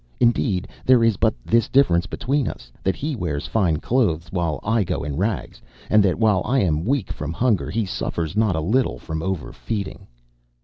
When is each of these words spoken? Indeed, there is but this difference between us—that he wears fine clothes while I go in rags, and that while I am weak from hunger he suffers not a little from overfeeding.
Indeed, 0.19 0.67
there 0.83 1.03
is 1.03 1.15
but 1.15 1.35
this 1.45 1.69
difference 1.69 2.07
between 2.07 2.47
us—that 2.47 2.95
he 2.95 3.15
wears 3.15 3.45
fine 3.45 3.77
clothes 3.77 4.31
while 4.31 4.59
I 4.63 4.83
go 4.83 5.03
in 5.03 5.15
rags, 5.15 5.61
and 5.91 6.01
that 6.01 6.17
while 6.17 6.41
I 6.43 6.57
am 6.61 6.85
weak 6.85 7.11
from 7.13 7.33
hunger 7.33 7.69
he 7.69 7.85
suffers 7.85 8.35
not 8.35 8.55
a 8.55 8.61
little 8.61 8.97
from 8.97 9.21
overfeeding. 9.21 10.07